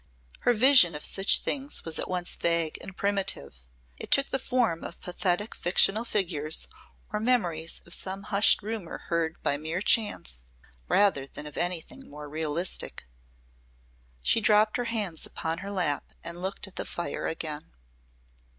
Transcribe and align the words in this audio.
Her 0.39 0.53
vision 0.55 0.95
of 0.95 1.05
such 1.05 1.41
things 1.43 1.85
was 1.85 1.99
at 1.99 2.07
once 2.09 2.35
vague 2.35 2.79
and 2.81 2.97
primitive. 2.97 3.67
It 3.99 4.09
took 4.09 4.31
the 4.31 4.39
form 4.39 4.83
of 4.83 4.99
pathetic 4.99 5.53
fictional 5.53 6.05
figures 6.05 6.67
or 7.13 7.19
memories 7.19 7.81
of 7.85 7.93
some 7.93 8.23
hushed 8.23 8.63
rumour 8.63 8.97
heard 9.09 9.35
by 9.43 9.57
mere 9.57 9.79
chance, 9.83 10.41
rather 10.87 11.27
than 11.27 11.45
of 11.45 11.55
anything 11.55 12.09
more 12.09 12.27
realistic. 12.27 13.05
She 14.23 14.41
dropped 14.41 14.77
her 14.77 14.85
hands 14.85 15.27
upon 15.27 15.59
her 15.59 15.69
lap 15.69 16.13
and 16.23 16.41
looked 16.41 16.65
at 16.65 16.77
the 16.77 16.85
fire 16.85 17.27
again. 17.27 17.73